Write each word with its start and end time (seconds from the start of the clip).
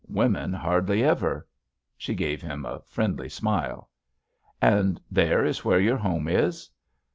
Women 0.09 0.51
hardly 0.51 1.03
ever." 1.03 1.47
She 1.95 2.15
gave 2.15 2.41
him 2.41 2.65
a 2.65 2.81
friendly 2.87 3.29
smile. 3.29 3.91
"And 4.59 4.99
there 5.11 5.45
is 5.45 5.63
where 5.63 5.79
your 5.79 5.97
home 5.97 6.27
is?" 6.27 6.71